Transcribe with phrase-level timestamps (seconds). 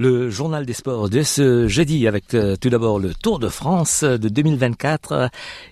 [0.00, 4.04] Le journal des sports de ce jeudi avec euh, tout d'abord le Tour de France
[4.04, 5.26] de 2024 euh,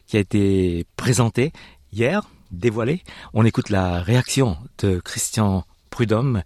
[0.08, 1.52] qui a été présenté
[1.92, 3.04] hier, dévoilé.
[3.34, 6.42] On écoute la réaction de Christian Prudhomme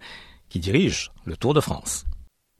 [0.47, 2.05] qui dirige le Tour de France.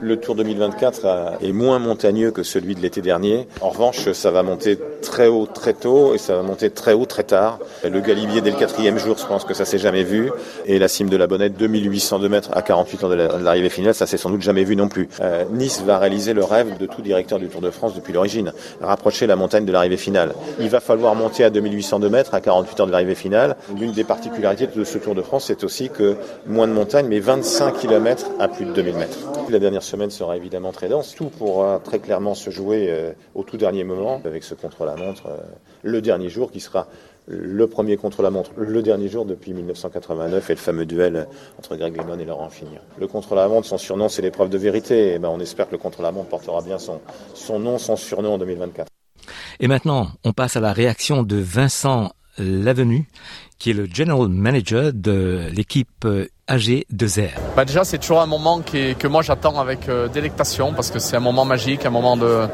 [0.03, 3.47] Le Tour 2024 est moins montagneux que celui de l'été dernier.
[3.61, 7.05] En revanche, ça va monter très haut très tôt et ça va monter très haut
[7.05, 7.59] très tard.
[7.83, 10.31] Le Galibier dès le quatrième jour, je pense que ça s'est jamais vu.
[10.65, 14.07] Et la cime de la Bonnette, 2802 mètres à 48 ans de l'arrivée finale, ça
[14.07, 15.07] s'est sans doute jamais vu non plus.
[15.21, 18.53] Euh, nice va réaliser le rêve de tout directeur du Tour de France depuis l'origine,
[18.81, 20.33] rapprocher la montagne de l'arrivée finale.
[20.59, 23.55] Il va falloir monter à 2802 mètres à 48 ans de l'arrivée finale.
[23.77, 26.15] L'une des particularités de ce Tour de France, c'est aussi que
[26.47, 29.17] moins de montagne, mais 25 km à plus de 2000 mètres.
[29.49, 31.13] La dernière semaine sera évidemment très dense.
[31.15, 35.37] Tout pourra très clairement se jouer euh, au tout dernier moment avec ce contre-la-montre, euh,
[35.83, 36.87] le dernier jour qui sera
[37.27, 41.27] le premier contre-la-montre, le dernier jour depuis 1989 et le fameux duel
[41.59, 42.79] entre Greg Lemon et Laurent Fignon.
[42.97, 45.13] Le contre-la-montre, son surnom, c'est l'épreuve de vérité.
[45.13, 46.99] Et ben, on espère que le contre-la-montre portera bien son,
[47.33, 48.87] son nom, son surnom en 2024.
[49.59, 53.07] Et maintenant, on passe à la réaction de Vincent Lavenu,
[53.59, 56.05] qui est le general manager de l'équipe
[56.51, 57.29] AG2R.
[57.55, 60.99] Bah déjà, c'est toujours un moment qui que moi j'attends avec euh, délectation parce que
[60.99, 62.47] c'est un moment magique, un moment de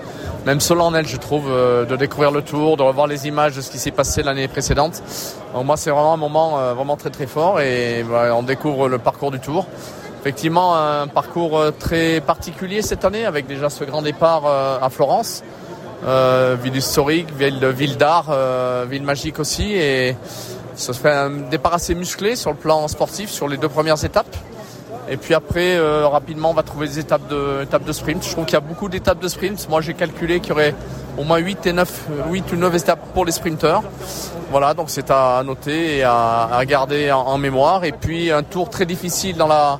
[0.45, 3.71] même solennel, je trouve, euh, de découvrir le tour, de revoir les images de ce
[3.71, 5.01] qui s'est passé l'année précédente.
[5.53, 8.87] Donc moi, c'est vraiment un moment euh, vraiment très très fort et bah, on découvre
[8.87, 9.65] le parcours du tour.
[10.21, 15.41] Effectivement, un parcours très particulier cette année avec déjà ce grand départ à Florence.
[16.07, 19.73] Euh, ville historique, ville, d'art, euh, ville magique aussi.
[19.73, 20.15] Et
[20.73, 24.33] ça fait un départ assez musclé sur le plan sportif sur les deux premières étapes.
[25.09, 28.23] Et puis après, euh, rapidement, on va trouver des étapes de, étapes de sprint.
[28.23, 29.67] Je trouve qu'il y a beaucoup d'étapes de sprint.
[29.69, 30.75] Moi, j'ai calculé qu'il y aurait
[31.17, 33.83] au moins 8, et 9, 8 ou 9 étapes pour les sprinteurs.
[34.49, 37.83] Voilà, donc c'est à noter et à, à garder en, mémoire.
[37.83, 39.79] Et puis un tour très difficile dans la,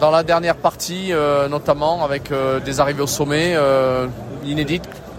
[0.00, 1.12] dans la dernière partie,
[1.50, 2.32] notamment avec
[2.64, 4.06] des arrivées au sommet euh,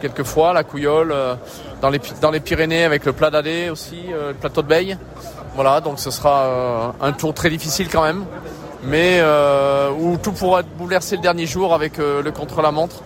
[0.05, 1.35] inédites quelquefois, la Couillole, euh,
[1.81, 4.97] dans, les, dans les Pyrénées avec le plat d'Adé aussi, euh, le plateau de Beille.
[5.55, 8.25] Voilà, donc ce sera euh, un tour très difficile quand même,
[8.83, 9.21] mais
[9.99, 13.01] où tout pourra être bouleversé le dernier jour avec le contre-la-montre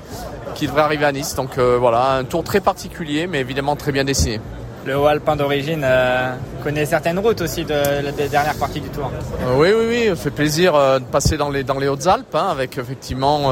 [0.55, 1.35] qui devrait arriver à Nice.
[1.35, 4.41] Donc voilà, un tour très particulier, mais évidemment très bien dessiné.
[4.85, 6.33] Le haut alpin d'origine euh,
[6.63, 9.11] connaît certaines routes aussi de la de dernière partie du tour.
[9.45, 12.33] Euh, oui, oui, oui, ça fait plaisir euh, de passer dans les, dans les Hautes-Alpes,
[12.33, 13.51] hein, avec effectivement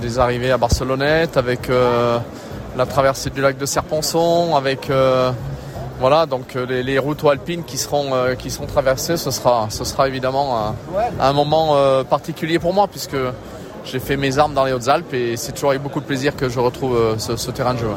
[0.00, 1.68] des arrivées à Barcelonnette, avec
[2.78, 4.90] la traversée du lac de Serponçon, avec
[6.00, 10.08] voilà, donc les, les routes alpines qui seront, qui seront traversées, ce sera, ce sera
[10.08, 10.74] évidemment un,
[11.20, 13.16] un moment particulier pour moi, puisque
[13.84, 16.48] j'ai fait mes armes dans les Hautes-Alpes et c'est toujours avec beaucoup de plaisir que
[16.48, 17.88] je retrouve ce, ce terrain de jeu.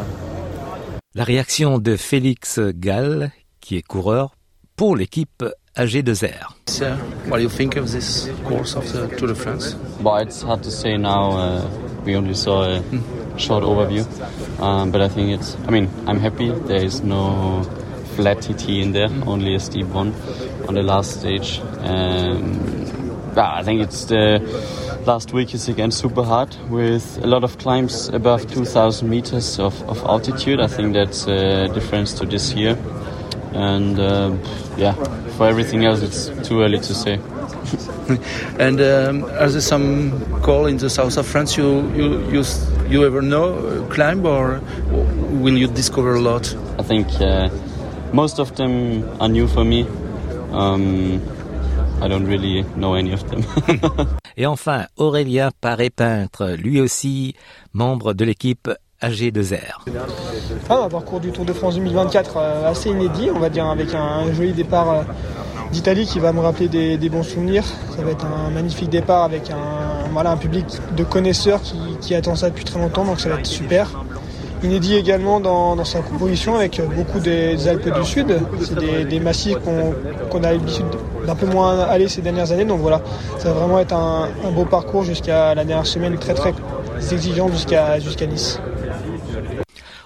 [1.13, 4.31] La réaction de Félix Gall, qui est coureur
[4.75, 5.43] pour l'équipe
[5.77, 6.55] AG2R.
[6.67, 6.85] So,
[7.29, 9.75] what do you think of this course of the Tour de France?
[10.01, 11.31] Well, it's hard to say now.
[11.31, 11.61] Uh,
[12.05, 12.83] we only saw a
[13.37, 14.05] short overview,
[14.59, 15.55] um, but I think it's.
[15.67, 16.49] I mean, I'm happy.
[16.51, 17.63] There is no
[18.15, 20.13] flat TT in there, only a steep one
[20.67, 21.59] on the last stage.
[21.79, 22.81] Um,
[23.37, 24.39] I think it's the
[25.05, 29.81] last week is again super hard with a lot of climbs above 2,000 meters of,
[29.89, 30.59] of altitude.
[30.59, 32.77] I think that's a difference to this year.
[33.53, 34.35] And uh,
[34.77, 34.93] yeah,
[35.37, 37.15] for everything else, it's too early to say.
[38.59, 42.43] and um, are there some call in the south of France you you you,
[42.89, 44.61] you ever know uh, climb or
[45.41, 46.55] will you discover a lot?
[46.79, 47.49] I think uh,
[48.13, 49.85] most of them are new for me.
[50.51, 51.21] Um,
[52.01, 53.43] I don't really know any of them.
[54.37, 57.35] Et enfin, Aurélien Paré-Peintre, lui aussi
[57.73, 58.69] membre de l'équipe
[59.01, 59.79] AG2R.
[60.69, 63.95] Ah, un parcours du Tour de France 2024 euh, assez inédit, on va dire, avec
[63.95, 65.01] un, joli départ euh,
[65.71, 67.63] d'Italie qui va me rappeler des, bons souvenirs.
[67.95, 70.65] Ça va être un magnifique départ avec un, un public
[70.95, 71.61] de connaisseurs
[71.99, 74.03] qui, attend ça depuis très longtemps, donc ça va être super
[74.63, 78.39] inédit également dans, sa composition avec beaucoup des Alpes du Sud.
[78.61, 79.93] C'est des, massifs qu'on
[80.29, 80.85] qu a l'habitude
[81.25, 82.65] d'un peu moins aller ces dernières années.
[82.65, 83.01] Donc voilà,
[83.39, 86.53] ça va vraiment être un, un beau parcours jusqu'à la dernière semaine très très
[87.11, 88.59] exigeant jusqu'à jusqu'à Nice.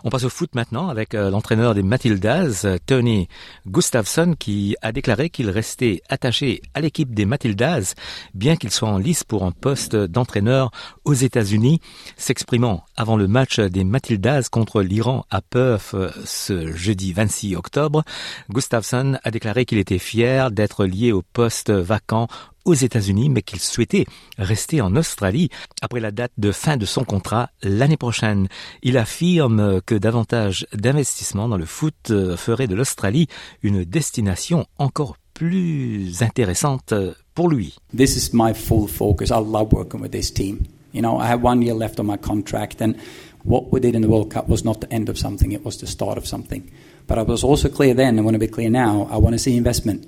[0.07, 3.27] On passe au foot maintenant avec euh, l'entraîneur des Matildas, Tony
[3.65, 7.95] Gustafsson, qui a déclaré qu'il restait attaché à l'équipe des Matildas,
[8.35, 10.69] bien qu'il soit en lice pour un poste d'entraîneur
[11.05, 11.81] aux États-Unis.
[12.17, 18.03] S'exprimant avant le match des Matildas contre l'Iran à Perth euh, ce jeudi 26 octobre,
[18.51, 22.27] Gustafsson a déclaré qu'il était fier d'être lié au poste vacant
[22.65, 24.05] aux États-Unis, mais qu'il souhaitait
[24.37, 25.49] rester en Australie
[25.81, 28.47] après la date de fin de son contrat l'année prochaine.
[28.83, 33.27] Il affirme que davantage d'investissements dans le foot ferait de l'Australie
[33.63, 36.93] une destination encore plus intéressante
[37.33, 37.75] pour lui.
[37.95, 39.29] This is my full focus.
[39.29, 40.65] I love working with this team.
[40.93, 42.95] You know, I have one year left on my contract and
[43.43, 45.77] what we did in the World Cup was not the end of something, it was
[45.77, 46.71] the start of something.
[47.05, 49.39] But I was also clear then, and want to be clear now, I want to
[49.39, 50.07] see investment.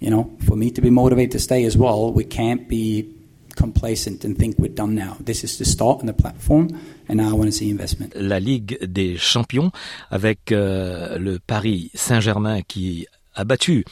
[0.00, 3.08] You know, for me to be motivated to stay as well, we can't be
[3.56, 5.16] complacent and think we're done now.
[5.18, 6.68] This is the start and the platform,
[7.08, 8.14] and now I want to see investment.
[8.14, 9.72] La Ligue des Champions
[10.10, 13.84] avec euh, le Paris Saint-Germain qui a battu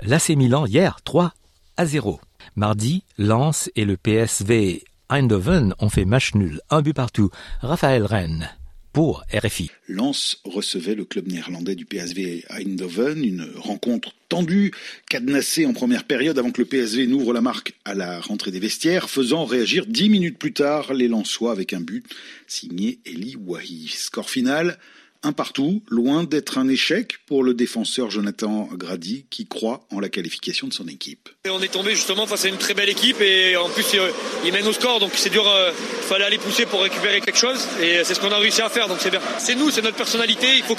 [0.00, 1.32] l'AC Milan hier 3
[1.78, 2.20] à 0.
[2.56, 7.30] Mardi, Lens et le PSV Eindhoven ont fait match nul, un but partout.
[7.60, 8.50] Raphaël Rennes
[8.98, 9.22] pour.
[9.86, 14.72] Lens recevait le club néerlandais du PSV Eindhoven, une rencontre tendue,
[15.08, 18.58] cadenassée en première période avant que le PSV n'ouvre la marque à la rentrée des
[18.58, 22.04] vestiaires, faisant réagir dix minutes plus tard les Lensois avec un but
[22.48, 23.86] signé Eli Wahi.
[23.86, 24.76] Score final
[25.24, 30.08] un partout, loin d'être un échec pour le défenseur Jonathan Grady qui croit en la
[30.08, 31.28] qualification de son équipe.
[31.50, 33.84] on est tombé justement face à une très belle équipe et en plus
[34.44, 35.72] il mène au score donc c'est dur, il euh,
[36.02, 38.86] fallait aller pousser pour récupérer quelque chose et c'est ce qu'on a réussi à faire
[38.86, 39.20] donc c'est bien.
[39.38, 40.76] C'est nous, c'est notre personnalité, il faut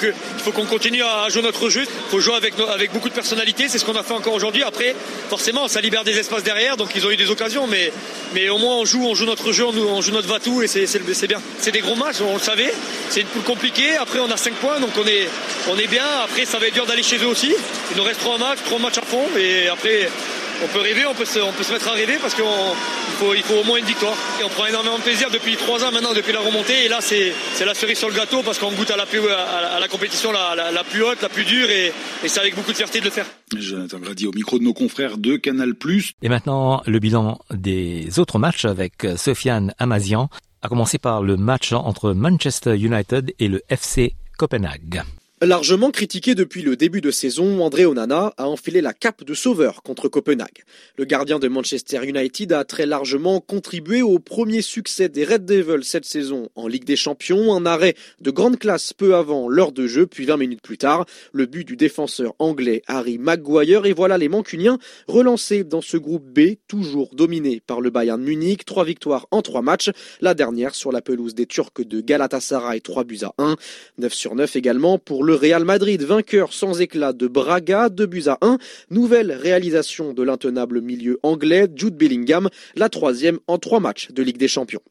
[0.51, 3.77] qu'on continue à jouer notre jeu, il faut jouer avec, avec beaucoup de personnalité, c'est
[3.77, 4.63] ce qu'on a fait encore aujourd'hui.
[4.63, 4.95] Après
[5.27, 7.91] forcément ça libère des espaces derrière donc ils ont eu des occasions mais,
[8.33, 11.27] mais au moins on joue, on joue notre jeu, on, joue notre va-tout et c'est
[11.27, 11.41] bien.
[11.59, 12.71] C'est des gros matchs, on le savait,
[13.09, 15.27] c'est une poule compliquée, après a 5 points, donc on est,
[15.69, 16.05] on est bien.
[16.23, 17.53] Après, ça va être dur d'aller chez eux aussi.
[17.91, 20.09] Il nous reste 3 matchs, 3 matchs à fond, et après,
[20.63, 23.33] on peut rêver, on peut se, on peut se mettre à rêver parce qu'il faut,
[23.33, 24.15] il faut au moins une victoire.
[24.39, 26.99] Et on prend énormément de plaisir depuis 3 ans maintenant, depuis la remontée, et là,
[27.01, 27.33] c'est,
[27.65, 30.71] la cerise sur le gâteau parce qu'on goûte à la, plus, à la compétition la,
[30.71, 31.93] la, plus haute, la plus dure, et,
[32.23, 33.25] et c'est avec beaucoup de fierté de le faire.
[33.55, 35.73] Jonathan Grady au micro de nos confrères de Canal+.
[36.21, 40.29] Et maintenant, le bilan des autres matchs avec Sofiane Amazian
[40.61, 45.18] a commencé par le match entre Manchester United et le FC Copenhague.
[45.41, 49.83] Largement critiqué depuis le début de saison, André Onana a enfilé la cape de sauveur
[49.83, 50.65] contre Copenhague.
[50.97, 55.85] Le gardien de Manchester United a très largement contribué au premier succès des Red Devils
[55.85, 59.87] cette saison en Ligue des Champions, un arrêt de grande classe peu avant l'heure de
[59.87, 64.17] jeu, puis 20 minutes plus tard, le but du défenseur anglais Harry Maguire et voilà
[64.17, 64.77] les Mancuniens
[65.07, 69.61] relancés dans ce groupe B, toujours dominé par le Bayern Munich, trois victoires en trois
[69.61, 73.55] matchs, la dernière sur la pelouse des Turcs de Galatasaray, 3 buts à 1,
[73.99, 78.23] 9 sur 9 également pour le Real Madrid, vainqueur sans éclat de Braga, 2 buts
[78.27, 78.57] à 1.
[78.89, 84.37] Nouvelle réalisation de l'intenable milieu anglais, Jude Bellingham, la troisième en trois matchs de Ligue
[84.37, 84.81] des Champions.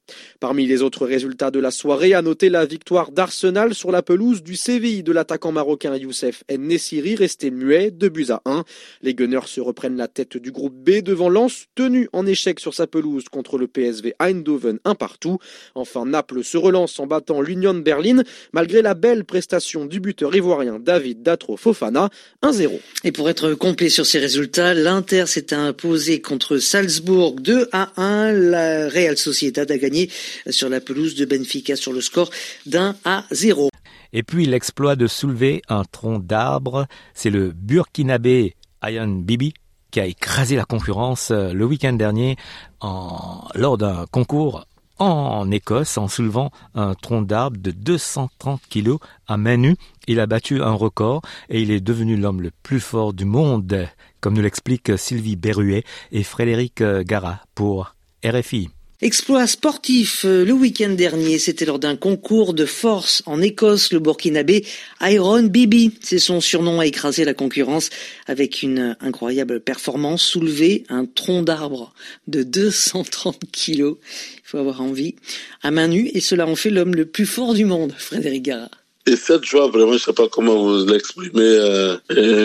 [0.41, 4.43] Parmi les autres résultats de la soirée, à noter la victoire d'Arsenal sur la pelouse
[4.43, 8.65] du Séville de l'attaquant marocain Youssef Nessiri, resté muet, 2 buts à 1.
[9.03, 12.75] Les Gunners se reprennent la tête du groupe B devant Lens, tenu en échec sur
[12.75, 15.39] sa pelouse contre le PSV Eindhoven, un partout.
[15.75, 20.79] Enfin, Naples se relance en battant l'Union Berlin, malgré la belle prestation du buteur ivoirien
[20.79, 22.11] David Datro Fofana,
[22.43, 22.81] 1-0.
[23.05, 28.33] Et pour être complet sur ces résultats, l'Inter s'est imposé contre Salzbourg 2 à 1.
[28.33, 30.11] La Real Sociedad a gagné
[30.51, 32.31] sur la pelouse de Benfica sur le score
[32.67, 33.71] d'un à 0.
[34.13, 39.53] Et puis l'exploit de soulever un tronc d'arbre, c'est le Burkinabé Ayan Bibi
[39.91, 42.37] qui a écrasé la concurrence euh, le week-end dernier
[42.81, 44.67] en, lors d'un concours
[44.99, 49.77] en Écosse en soulevant un tronc d'arbre de 230 kilos à main nue.
[50.09, 53.87] Il a battu un record et il est devenu l'homme le plus fort du monde,
[54.21, 58.71] comme nous l'expliquent Sylvie Berruet et Frédéric Gara pour RFI.
[59.01, 63.93] Exploit sportif euh, le week-end dernier, c'était lors d'un concours de force en Écosse.
[63.93, 64.67] Le Burkinabé
[65.03, 67.91] Iron Bibi, c'est son surnom, a écrasé la concurrence
[68.27, 71.95] avec une incroyable performance, soulevé un tronc d'arbre
[72.27, 73.99] de 230 kilos.
[74.35, 75.15] Il faut avoir envie
[75.63, 78.69] à main nue et cela en fait l'homme le plus fort du monde, Frédéric Gara.
[79.09, 81.31] Et cette joie, vraiment, je ne sais pas comment vous l'exprimer.
[81.43, 81.97] Euh,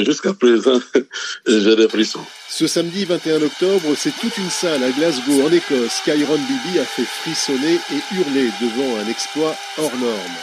[0.05, 0.79] Jusqu'à présent,
[1.46, 2.24] j'ai des frissons.
[2.50, 6.86] Ce samedi 21 octobre, c'est toute une salle à Glasgow, en Écosse, qu'Iron Bibi a
[6.86, 10.38] fait frissonner et hurler devant un exploit hors norme.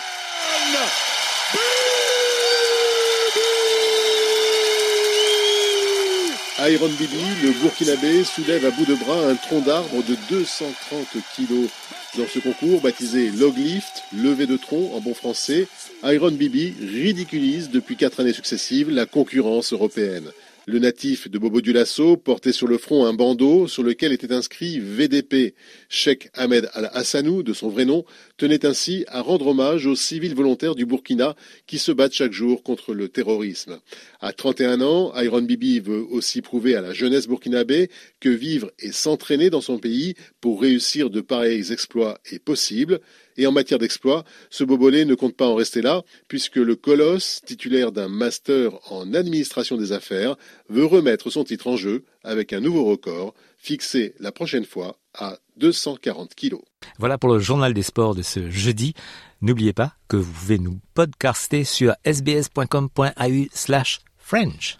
[6.69, 11.71] Iron Bibi, le Burkinabé, soulève à bout de bras un tronc d'arbre de 230 kilos.
[12.19, 15.69] Dans ce concours, baptisé Log Lift, levé de tronc en bon français,
[16.05, 20.31] Iron Bibi ridiculise depuis quatre années successives la concurrence européenne.
[20.71, 24.33] Le natif de Bobo du Lasso portait sur le front un bandeau sur lequel était
[24.33, 25.57] inscrit VDP.
[25.89, 28.05] Sheikh Ahmed Al-Hassanou, de son vrai nom,
[28.37, 31.35] tenait ainsi à rendre hommage aux civils volontaires du Burkina
[31.67, 33.81] qui se battent chaque jour contre le terrorisme.
[34.21, 38.93] À 31 ans, Iron Bibi veut aussi prouver à la jeunesse burkinabé que vivre et
[38.93, 43.01] s'entraîner dans son pays pour réussir de pareils exploits est possible.
[43.37, 47.41] Et en matière d'exploit, ce bobolé ne compte pas en rester là, puisque le colosse,
[47.45, 50.37] titulaire d'un master en administration des affaires,
[50.69, 55.39] veut remettre son titre en jeu avec un nouveau record, fixé la prochaine fois à
[55.57, 56.63] 240 kilos.
[56.99, 58.95] Voilà pour le journal des sports de ce jeudi.
[59.43, 64.80] N'oubliez pas que vous pouvez nous podcaster sur sbs.com.au slash French.